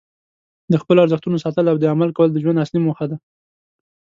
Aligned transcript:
د 0.71 0.73
خپلو 0.81 1.03
ارزښتونو 1.03 1.41
ساتل 1.45 1.65
او 1.69 1.77
عمل 1.93 2.09
کول 2.17 2.29
د 2.31 2.37
ژوند 2.43 2.61
اصلي 2.63 2.79
موخه 2.85 3.05
ده. 3.11 3.17